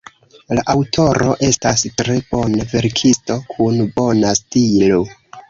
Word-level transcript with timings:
La 0.59 0.61
aŭtoro 0.71 1.35
estas 1.47 1.83
tre 1.99 2.15
bona 2.31 2.67
verkisto, 2.73 3.39
kun 3.53 3.79
bona 4.01 4.35
stilo. 4.43 5.01